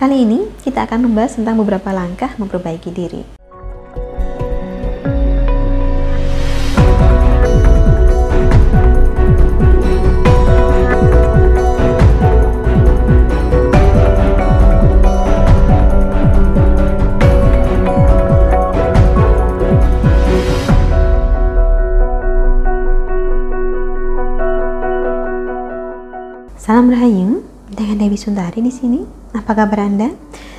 Kali 0.00 0.24
ini 0.24 0.48
kita 0.64 0.88
akan 0.88 1.12
membahas 1.12 1.36
tentang 1.36 1.60
beberapa 1.60 1.92
langkah 1.92 2.32
memperbaiki 2.40 2.88
diri. 2.88 3.20
Salam 26.56 26.88
Rahayu, 26.88 27.49
dengan 27.80 27.96
Dewi 27.96 28.20
Sundari 28.20 28.60
di 28.60 28.68
sini. 28.68 29.00
Apa 29.32 29.56
kabar 29.56 29.88
Anda? 29.88 30.12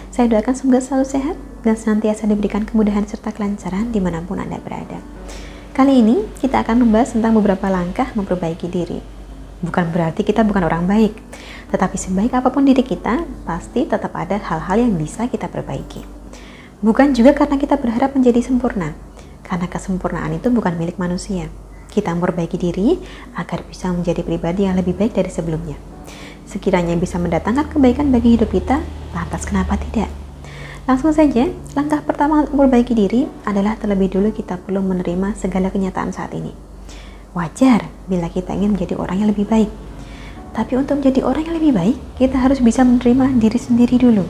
Saya 0.09 0.25
doakan 0.33 0.57
semoga 0.57 0.81
selalu 0.81 1.05
sehat 1.05 1.37
dan 1.61 1.77
senantiasa 1.77 2.25
diberikan 2.25 2.65
kemudahan 2.65 3.05
serta 3.05 3.29
kelancaran 3.29 3.93
di 3.93 4.01
mana 4.01 4.25
pun 4.25 4.41
Anda 4.41 4.57
berada. 4.57 4.97
Kali 5.71 6.01
ini 6.01 6.25
kita 6.41 6.65
akan 6.65 6.81
membahas 6.81 7.13
tentang 7.13 7.37
beberapa 7.37 7.69
langkah 7.69 8.09
memperbaiki 8.17 8.65
diri. 8.65 8.99
Bukan 9.61 9.93
berarti 9.93 10.25
kita 10.25 10.41
bukan 10.41 10.65
orang 10.65 10.89
baik, 10.89 11.13
tetapi 11.69 11.93
sebaik 11.93 12.33
apa 12.33 12.49
pun 12.49 12.65
diri 12.65 12.81
kita, 12.81 13.21
pasti 13.45 13.85
tetap 13.85 14.17
ada 14.17 14.41
hal-hal 14.41 14.81
yang 14.81 14.97
bisa 14.97 15.29
kita 15.29 15.45
perbaiki. 15.45 16.01
Bukan 16.81 17.13
juga 17.13 17.37
karena 17.37 17.61
kita 17.61 17.77
berharap 17.77 18.17
menjadi 18.17 18.41
sempurna, 18.41 18.97
karena 19.45 19.69
kesempurnaan 19.69 20.41
itu 20.41 20.49
bukan 20.49 20.73
milik 20.73 20.97
manusia. 20.97 21.53
Kita 21.93 22.09
memperbaiki 22.17 22.57
diri 22.57 22.97
agar 23.37 23.61
bisa 23.69 23.93
menjadi 23.93 24.25
pribadi 24.25 24.65
yang 24.65 24.73
lebih 24.73 24.97
baik 24.97 25.13
dari 25.13 25.29
sebelumnya 25.29 25.77
sekiranya 26.51 26.99
bisa 26.99 27.15
mendatangkan 27.15 27.71
kebaikan 27.71 28.11
bagi 28.11 28.35
hidup 28.35 28.51
kita, 28.51 28.83
lantas 29.15 29.47
kenapa 29.47 29.79
tidak? 29.79 30.11
Langsung 30.83 31.15
saja, 31.15 31.47
langkah 31.71 32.03
pertama 32.03 32.43
untuk 32.43 32.59
memperbaiki 32.59 32.91
diri 32.91 33.23
adalah 33.47 33.79
terlebih 33.79 34.11
dulu 34.11 34.35
kita 34.35 34.59
perlu 34.59 34.83
menerima 34.83 35.39
segala 35.39 35.71
kenyataan 35.71 36.11
saat 36.11 36.35
ini. 36.35 36.51
Wajar 37.31 37.87
bila 38.11 38.27
kita 38.27 38.51
ingin 38.51 38.75
menjadi 38.75 38.99
orang 38.99 39.23
yang 39.23 39.29
lebih 39.31 39.47
baik. 39.47 39.71
Tapi 40.51 40.75
untuk 40.75 40.99
menjadi 40.99 41.23
orang 41.23 41.47
yang 41.47 41.55
lebih 41.63 41.71
baik, 41.71 41.97
kita 42.19 42.35
harus 42.35 42.59
bisa 42.59 42.83
menerima 42.83 43.39
diri 43.39 43.55
sendiri 43.55 43.95
dulu. 43.95 44.27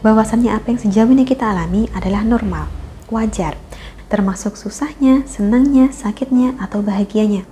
Bahwasannya 0.00 0.54
apa 0.54 0.72
yang 0.72 0.80
sejauh 0.80 1.12
ini 1.12 1.28
kita 1.28 1.52
alami 1.52 1.92
adalah 1.92 2.24
normal, 2.24 2.72
wajar, 3.12 3.60
termasuk 4.08 4.56
susahnya, 4.56 5.28
senangnya, 5.28 5.92
sakitnya, 5.92 6.56
atau 6.56 6.80
bahagianya 6.80 7.44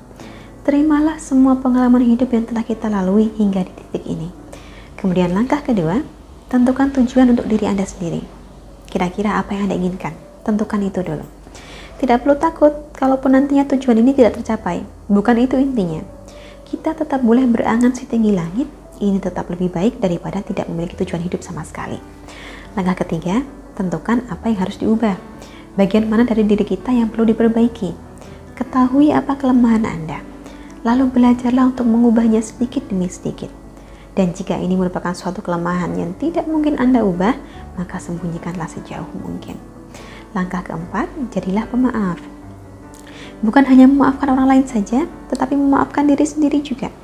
terimalah 0.65 1.20
semua 1.20 1.61
pengalaman 1.61 2.01
hidup 2.01 2.33
yang 2.33 2.48
telah 2.48 2.65
kita 2.65 2.89
lalui 2.89 3.29
hingga 3.37 3.69
di 3.69 3.73
titik 3.77 4.05
ini. 4.09 4.33
Kemudian 4.97 5.37
langkah 5.37 5.61
kedua, 5.61 6.01
tentukan 6.48 6.89
tujuan 6.89 7.37
untuk 7.37 7.45
diri 7.45 7.69
Anda 7.69 7.84
sendiri. 7.84 8.25
Kira-kira 8.89 9.37
apa 9.37 9.53
yang 9.53 9.69
Anda 9.69 9.77
inginkan? 9.77 10.17
Tentukan 10.41 10.81
itu 10.81 11.05
dulu. 11.05 11.20
Tidak 12.01 12.17
perlu 12.17 12.41
takut 12.41 12.73
kalaupun 12.97 13.37
nantinya 13.37 13.69
tujuan 13.77 14.01
ini 14.01 14.17
tidak 14.17 14.41
tercapai. 14.41 14.81
Bukan 15.05 15.37
itu 15.37 15.61
intinya. 15.61 16.01
Kita 16.65 16.97
tetap 16.97 17.20
boleh 17.20 17.45
berangan 17.45 17.92
setinggi 17.92 18.33
langit, 18.33 18.69
ini 19.05 19.20
tetap 19.20 19.53
lebih 19.53 19.69
baik 19.69 20.01
daripada 20.01 20.41
tidak 20.41 20.65
memiliki 20.73 20.97
tujuan 21.05 21.29
hidup 21.29 21.45
sama 21.45 21.61
sekali. 21.69 22.01
Langkah 22.73 23.05
ketiga, 23.05 23.45
tentukan 23.77 24.25
apa 24.33 24.48
yang 24.48 24.65
harus 24.65 24.81
diubah. 24.81 25.20
Bagian 25.77 26.09
mana 26.09 26.25
dari 26.25 26.48
diri 26.48 26.65
kita 26.65 26.89
yang 26.89 27.12
perlu 27.12 27.29
diperbaiki. 27.29 27.92
Ketahui 28.57 29.12
apa 29.12 29.37
kelemahan 29.37 29.85
Anda 29.85 30.34
lalu 30.85 31.09
belajarlah 31.09 31.73
untuk 31.73 31.89
mengubahnya 31.89 32.45
sedikit 32.45 32.85
demi 32.93 33.09
sedikit. 33.09 33.49
Dan 34.15 34.31
jika 34.31 34.55
ini 34.55 34.79
merupakan 34.79 35.11
suatu 35.11 35.43
kelemahan 35.43 35.91
yang 35.99 36.15
tidak 36.21 36.47
mungkin 36.47 36.79
Anda 36.79 37.03
ubah, 37.03 37.35
maka 37.75 37.99
sembunyikanlah 37.99 38.71
sejauh 38.71 39.11
mungkin. 39.19 39.59
Langkah 40.31 40.63
keempat, 40.63 41.11
jadilah 41.35 41.67
pemaaf. 41.67 42.23
Bukan 43.43 43.67
hanya 43.67 43.91
memaafkan 43.91 44.31
orang 44.31 44.47
lain 44.47 44.64
saja, 44.70 45.11
tetapi 45.33 45.58
memaafkan 45.58 46.07
diri 46.07 46.23
sendiri 46.23 46.63
juga. 46.63 46.95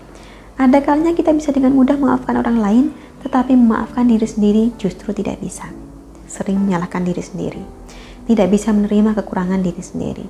Ada 0.54 0.78
kalanya 0.84 1.16
kita 1.16 1.34
bisa 1.34 1.50
dengan 1.50 1.74
mudah 1.74 1.98
memaafkan 1.98 2.38
orang 2.38 2.62
lain, 2.62 2.84
tetapi 3.26 3.58
memaafkan 3.58 4.06
diri 4.06 4.28
sendiri 4.28 4.64
justru 4.78 5.10
tidak 5.10 5.42
bisa. 5.42 5.66
Sering 6.30 6.62
menyalahkan 6.62 7.02
diri 7.02 7.24
sendiri. 7.24 7.62
Tidak 8.28 8.46
bisa 8.46 8.70
menerima 8.70 9.18
kekurangan 9.18 9.58
diri 9.64 9.82
sendiri. 9.82 10.26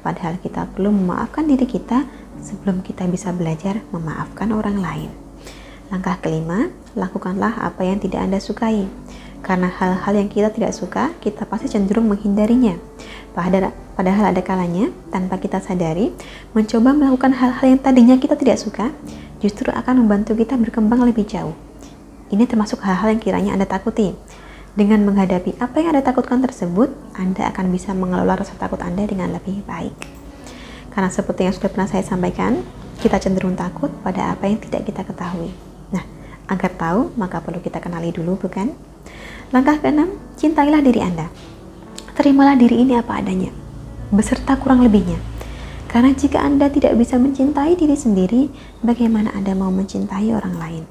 Padahal 0.00 0.40
kita 0.40 0.66
perlu 0.72 0.90
memaafkan 0.90 1.44
diri 1.44 1.68
kita 1.68 2.08
sebelum 2.42 2.82
kita 2.82 3.06
bisa 3.06 3.30
belajar 3.30 3.80
memaafkan 3.94 4.50
orang 4.52 4.82
lain. 4.82 5.10
Langkah 5.88 6.18
kelima, 6.18 6.68
lakukanlah 6.98 7.62
apa 7.62 7.86
yang 7.86 8.02
tidak 8.02 8.20
Anda 8.26 8.42
sukai. 8.42 8.90
Karena 9.42 9.70
hal-hal 9.70 10.14
yang 10.14 10.30
kita 10.30 10.54
tidak 10.54 10.70
suka, 10.70 11.10
kita 11.18 11.42
pasti 11.46 11.66
cenderung 11.66 12.06
menghindarinya. 12.06 12.78
Padahal 13.34 14.26
ada 14.30 14.42
kalanya, 14.44 14.94
tanpa 15.10 15.42
kita 15.42 15.58
sadari, 15.58 16.14
mencoba 16.54 16.94
melakukan 16.94 17.34
hal-hal 17.34 17.74
yang 17.74 17.80
tadinya 17.82 18.16
kita 18.22 18.38
tidak 18.38 18.62
suka, 18.62 18.94
justru 19.42 19.74
akan 19.74 20.06
membantu 20.06 20.38
kita 20.38 20.54
berkembang 20.54 21.02
lebih 21.02 21.26
jauh. 21.26 21.58
Ini 22.30 22.46
termasuk 22.46 22.80
hal-hal 22.86 23.12
yang 23.12 23.20
kiranya 23.20 23.50
Anda 23.52 23.66
takuti. 23.66 24.14
Dengan 24.72 25.04
menghadapi 25.04 25.60
apa 25.60 25.84
yang 25.84 25.92
Anda 25.92 26.06
takutkan 26.06 26.40
tersebut, 26.40 26.88
Anda 27.12 27.52
akan 27.52 27.68
bisa 27.68 27.92
mengelola 27.92 28.40
rasa 28.40 28.56
takut 28.56 28.80
Anda 28.80 29.04
dengan 29.04 29.28
lebih 29.34 29.66
baik. 29.68 30.21
Karena 30.92 31.08
seperti 31.08 31.48
yang 31.48 31.54
sudah 31.56 31.70
pernah 31.72 31.88
saya 31.88 32.04
sampaikan, 32.04 32.60
kita 33.00 33.16
cenderung 33.18 33.56
takut 33.56 33.88
pada 34.04 34.30
apa 34.36 34.46
yang 34.46 34.60
tidak 34.60 34.86
kita 34.86 35.02
ketahui. 35.02 35.50
Nah, 35.90 36.04
agar 36.46 36.70
tahu, 36.76 37.16
maka 37.16 37.40
perlu 37.40 37.58
kita 37.64 37.80
kenali 37.80 38.12
dulu, 38.12 38.36
bukan? 38.36 38.70
Langkah 39.50 39.80
keenam, 39.80 40.16
cintailah 40.36 40.84
diri 40.84 41.00
Anda. 41.00 41.32
Terimalah 42.12 42.60
diri 42.60 42.84
ini 42.84 42.92
apa 42.94 43.18
adanya, 43.24 43.48
beserta 44.12 44.54
kurang 44.60 44.84
lebihnya. 44.84 45.16
Karena 45.88 46.12
jika 46.16 46.40
Anda 46.40 46.72
tidak 46.72 46.96
bisa 46.96 47.20
mencintai 47.20 47.76
diri 47.76 47.96
sendiri, 47.96 48.48
bagaimana 48.80 49.32
Anda 49.32 49.52
mau 49.52 49.68
mencintai 49.68 50.32
orang 50.32 50.56
lain? 50.56 50.84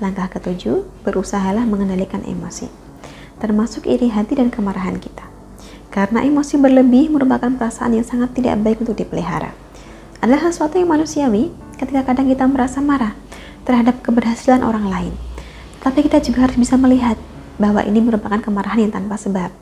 Langkah 0.00 0.32
ketujuh, 0.32 0.84
berusahalah 1.04 1.68
mengendalikan 1.68 2.24
emosi, 2.24 2.68
termasuk 3.40 3.84
iri 3.84 4.08
hati 4.12 4.36
dan 4.36 4.48
kemarahan 4.48 4.96
kita. 4.96 5.33
Karena 5.94 6.26
emosi 6.26 6.58
berlebih 6.58 7.06
merupakan 7.06 7.54
perasaan 7.54 7.94
yang 7.94 8.02
sangat 8.02 8.34
tidak 8.34 8.58
baik 8.66 8.82
untuk 8.82 8.98
dipelihara. 8.98 9.54
Adalah 10.18 10.50
sesuatu 10.50 10.74
yang 10.74 10.90
manusiawi 10.90 11.54
ketika 11.78 12.10
kadang 12.10 12.26
kita 12.26 12.50
merasa 12.50 12.82
marah 12.82 13.14
terhadap 13.62 14.02
keberhasilan 14.02 14.66
orang 14.66 14.90
lain. 14.90 15.14
Tapi 15.78 16.02
kita 16.02 16.18
juga 16.18 16.50
harus 16.50 16.58
bisa 16.58 16.74
melihat 16.74 17.14
bahwa 17.62 17.86
ini 17.86 18.02
merupakan 18.02 18.42
kemarahan 18.42 18.90
yang 18.90 18.92
tanpa 18.98 19.14
sebab. 19.14 19.54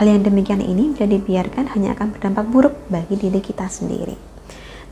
Hal 0.00 0.06
yang 0.08 0.24
demikian 0.24 0.64
ini 0.64 0.96
bila 0.96 1.12
dibiarkan 1.12 1.76
hanya 1.76 1.92
akan 1.92 2.16
berdampak 2.16 2.48
buruk 2.48 2.72
bagi 2.88 3.20
diri 3.20 3.44
kita 3.44 3.68
sendiri. 3.68 4.16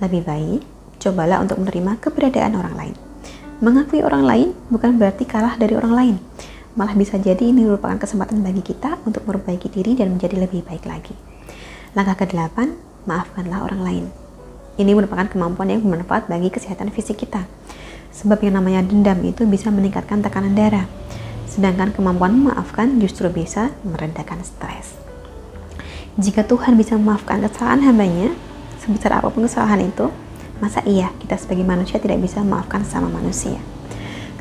Lebih 0.05 0.21
baik, 0.21 0.61
cobalah 1.01 1.41
untuk 1.41 1.65
menerima 1.65 1.97
keberadaan 1.97 2.61
orang 2.61 2.75
lain. 2.77 2.95
Mengakui 3.65 4.05
orang 4.05 4.25
lain 4.29 4.49
bukan 4.69 5.01
berarti 5.01 5.25
kalah 5.25 5.57
dari 5.57 5.77
orang 5.81 5.93
lain, 5.97 6.17
malah 6.75 6.95
bisa 6.99 7.15
jadi 7.19 7.55
ini 7.55 7.63
merupakan 7.63 7.95
kesempatan 7.99 8.43
bagi 8.43 8.63
kita 8.63 8.99
untuk 9.07 9.23
memperbaiki 9.27 9.71
diri 9.71 9.95
dan 9.95 10.19
menjadi 10.19 10.43
lebih 10.43 10.67
baik 10.67 10.83
lagi. 10.91 11.15
Langkah 11.95 12.27
ke-8, 12.27 12.59
maafkanlah 13.07 13.63
orang 13.63 13.81
lain. 13.83 14.05
Ini 14.75 14.91
merupakan 14.99 15.31
kemampuan 15.31 15.71
yang 15.71 15.87
bermanfaat 15.87 16.27
bagi 16.27 16.51
kesehatan 16.51 16.91
fisik 16.91 17.23
kita. 17.23 17.47
Sebab 18.11 18.43
yang 18.43 18.59
namanya 18.59 18.83
dendam 18.83 19.23
itu 19.23 19.47
bisa 19.47 19.71
meningkatkan 19.71 20.19
tekanan 20.19 20.59
darah. 20.59 20.91
Sedangkan 21.47 21.95
kemampuan 21.95 22.35
memaafkan 22.35 22.99
justru 22.99 23.31
bisa 23.31 23.71
meredakan 23.87 24.43
stres. 24.43 24.99
Jika 26.19 26.43
Tuhan 26.43 26.75
bisa 26.75 26.99
memaafkan 26.99 27.39
kesalahan 27.47 27.87
hambanya, 27.87 28.35
sebesar 28.83 29.23
apa 29.23 29.31
pun 29.31 29.47
kesalahan 29.47 29.87
itu, 29.87 30.11
masa 30.59 30.83
iya 30.83 31.15
kita 31.23 31.39
sebagai 31.39 31.63
manusia 31.63 32.03
tidak 32.03 32.19
bisa 32.19 32.43
memaafkan 32.43 32.83
sama 32.83 33.07
manusia? 33.07 33.63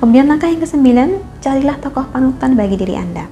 Kemudian 0.04 0.28
langkah 0.28 0.52
yang 0.52 0.60
kesembilan, 0.60 1.16
carilah 1.40 1.80
tokoh 1.80 2.04
panutan 2.12 2.60
bagi 2.60 2.76
diri 2.76 3.00
Anda. 3.00 3.24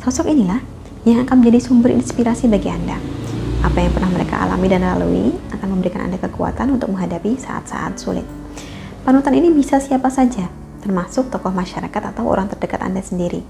Sosok 0.00 0.32
inilah 0.32 0.56
yang 1.04 1.20
akan 1.28 1.44
menjadi 1.44 1.68
sumber 1.68 1.92
inspirasi 1.92 2.48
bagi 2.48 2.72
Anda. 2.72 2.96
Apa 3.60 3.76
yang 3.76 3.92
pernah 3.92 4.08
mereka 4.16 4.40
alami 4.40 4.72
dan 4.72 4.88
lalui 4.88 5.36
akan 5.52 5.68
memberikan 5.68 6.08
Anda 6.08 6.16
kekuatan 6.16 6.72
untuk 6.72 6.96
menghadapi 6.96 7.36
saat-saat 7.36 8.00
sulit. 8.00 8.24
Panutan 9.04 9.36
ini 9.36 9.52
bisa 9.52 9.84
siapa 9.84 10.08
saja, 10.08 10.48
termasuk 10.80 11.28
tokoh 11.28 11.52
masyarakat 11.52 12.00
atau 12.00 12.24
orang 12.24 12.48
terdekat 12.48 12.80
Anda 12.80 13.04
sendiri. 13.04 13.44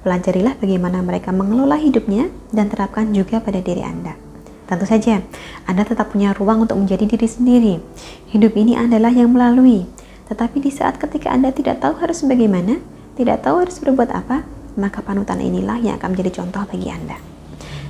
Pelajarilah 0.00 0.56
bagaimana 0.56 1.04
mereka 1.04 1.36
mengelola 1.36 1.76
hidupnya 1.76 2.32
dan 2.48 2.72
terapkan 2.72 3.12
juga 3.12 3.44
pada 3.44 3.60
diri 3.60 3.84
Anda. 3.84 4.16
Tentu 4.64 4.88
saja, 4.88 5.20
Anda 5.68 5.84
tetap 5.84 6.16
punya 6.16 6.32
ruang 6.32 6.64
untuk 6.64 6.80
menjadi 6.80 7.04
diri 7.04 7.28
sendiri. 7.28 7.74
Hidup 8.32 8.56
ini 8.56 8.72
adalah 8.72 9.12
yang 9.12 9.36
melalui, 9.36 9.84
tetapi 10.30 10.62
di 10.62 10.70
saat 10.70 10.94
ketika 11.02 11.34
Anda 11.34 11.50
tidak 11.50 11.82
tahu 11.82 11.98
harus 11.98 12.22
bagaimana, 12.22 12.78
tidak 13.18 13.42
tahu 13.42 13.66
harus 13.66 13.82
berbuat 13.82 14.14
apa, 14.14 14.46
maka 14.78 15.02
panutan 15.02 15.42
inilah 15.42 15.82
yang 15.82 15.98
akan 15.98 16.14
menjadi 16.14 16.38
contoh 16.38 16.62
bagi 16.70 16.86
Anda. 16.86 17.18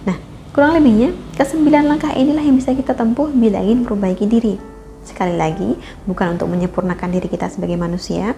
Nah, 0.08 0.16
kurang 0.56 0.80
lebihnya, 0.80 1.12
kesembilan 1.36 1.84
langkah 1.84 2.16
inilah 2.16 2.40
yang 2.40 2.56
bisa 2.56 2.72
kita 2.72 2.96
tempuh 2.96 3.28
bila 3.28 3.60
ingin 3.60 3.84
memperbaiki 3.84 4.24
diri. 4.24 4.56
Sekali 5.04 5.36
lagi, 5.36 5.76
bukan 6.08 6.40
untuk 6.40 6.48
menyempurnakan 6.48 7.12
diri 7.12 7.28
kita 7.28 7.52
sebagai 7.52 7.76
manusia. 7.76 8.32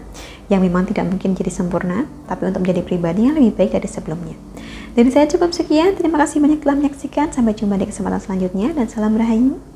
yang 0.51 0.61
memang 0.61 0.85
tidak 0.85 1.09
mungkin 1.09 1.33
jadi 1.33 1.49
sempurna, 1.49 2.05
tapi 2.29 2.45
untuk 2.45 2.61
menjadi 2.61 2.85
pribadi 2.85 3.25
yang 3.25 3.41
lebih 3.41 3.57
baik 3.57 3.73
dari 3.73 3.89
sebelumnya. 3.89 4.37
Dari 4.93 5.09
saya 5.09 5.25
cukup 5.25 5.57
sekian, 5.57 5.97
terima 5.97 6.21
kasih 6.21 6.45
banyak 6.45 6.61
telah 6.61 6.77
menyaksikan. 6.77 7.33
Sampai 7.33 7.57
jumpa 7.57 7.81
di 7.81 7.89
kesempatan 7.89 8.21
selanjutnya 8.21 8.77
dan 8.77 8.85
salam 8.93 9.17
rahayu. 9.17 9.72